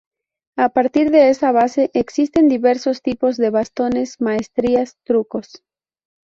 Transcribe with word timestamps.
A 0.57 0.69
partir 0.69 1.11
de 1.11 1.29
esa 1.29 1.51
base 1.51 1.91
existen 1.93 2.49
diversos 2.49 3.03
tipos 3.03 3.37
de 3.37 3.51
bastones, 3.51 4.19
maestrías 4.19 4.97
trucos. 5.03 5.61